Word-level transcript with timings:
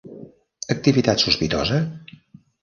"Activitat 0.75 1.25
sospitosa? 1.27 1.79